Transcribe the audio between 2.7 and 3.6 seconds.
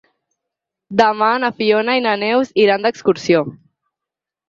d'excursió.